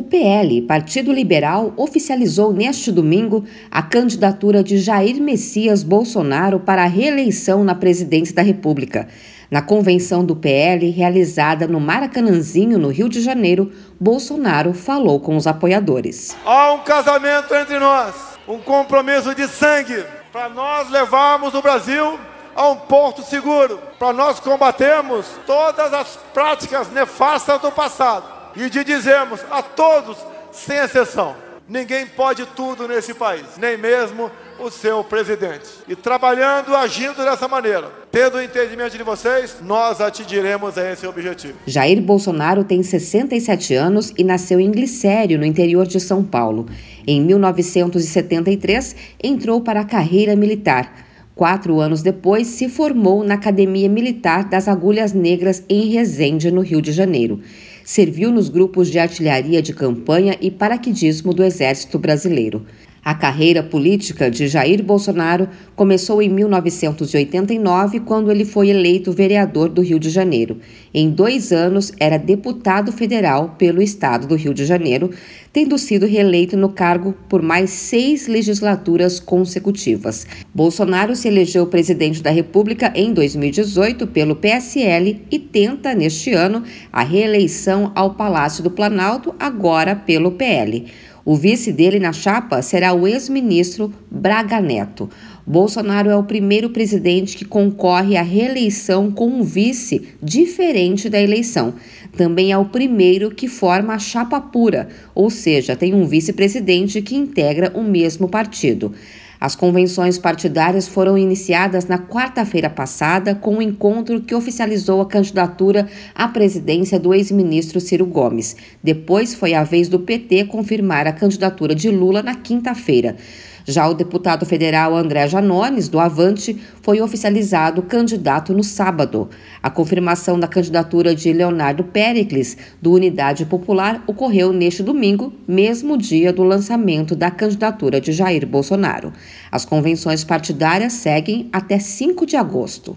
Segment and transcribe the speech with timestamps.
[0.00, 6.86] O PL, Partido Liberal, oficializou neste domingo a candidatura de Jair Messias Bolsonaro para a
[6.86, 9.08] reeleição na presidência da República.
[9.50, 15.46] Na convenção do PL, realizada no Maracanãzinho, no Rio de Janeiro, Bolsonaro falou com os
[15.46, 16.34] apoiadores.
[16.46, 18.14] Há um casamento entre nós,
[18.48, 22.18] um compromisso de sangue para nós levarmos o Brasil
[22.56, 28.84] a um porto seguro, para nós combatermos todas as práticas nefastas do passado e de
[28.84, 30.16] dizermos a todos,
[30.52, 31.34] sem exceção,
[31.68, 35.68] ninguém pode tudo nesse país, nem mesmo o seu presidente.
[35.88, 41.54] E trabalhando, agindo dessa maneira, tendo o entendimento de vocês, nós atingiremos a esse objetivo.
[41.66, 46.66] Jair Bolsonaro tem 67 anos e nasceu em Glicério, no interior de São Paulo.
[47.06, 51.06] Em 1973, entrou para a carreira militar.
[51.34, 56.82] Quatro anos depois, se formou na Academia Militar das Agulhas Negras em Resende, no Rio
[56.82, 57.40] de Janeiro.
[57.84, 62.66] Serviu nos grupos de artilharia de campanha e paraquedismo do Exército Brasileiro.
[63.02, 69.80] A carreira política de Jair Bolsonaro começou em 1989, quando ele foi eleito vereador do
[69.80, 70.58] Rio de Janeiro.
[70.92, 75.10] Em dois anos, era deputado federal pelo estado do Rio de Janeiro,
[75.50, 80.26] tendo sido reeleito no cargo por mais seis legislaturas consecutivas.
[80.54, 87.02] Bolsonaro se elegeu presidente da República em 2018 pelo PSL e tenta, neste ano, a
[87.02, 90.84] reeleição ao Palácio do Planalto, agora pelo PL.
[91.30, 95.08] O vice dele na chapa será o ex-ministro Braga Neto.
[95.46, 101.74] Bolsonaro é o primeiro presidente que concorre à reeleição com um vice diferente da eleição.
[102.16, 107.14] Também é o primeiro que forma a chapa pura, ou seja, tem um vice-presidente que
[107.14, 108.92] integra o mesmo partido.
[109.40, 115.06] As convenções partidárias foram iniciadas na quarta-feira passada com o um encontro que oficializou a
[115.06, 118.54] candidatura à presidência do ex-ministro Ciro Gomes.
[118.84, 123.16] Depois foi a vez do PT confirmar a candidatura de Lula na quinta-feira.
[123.64, 129.28] Já o deputado federal André Janones, do Avante, foi oficializado candidato no sábado.
[129.62, 136.32] A confirmação da candidatura de Leonardo Pericles, do Unidade Popular, ocorreu neste domingo, mesmo dia
[136.32, 139.12] do lançamento da candidatura de Jair Bolsonaro.
[139.50, 142.96] As convenções partidárias seguem até 5 de agosto.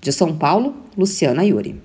[0.00, 1.80] De São Paulo, Luciana Yuri.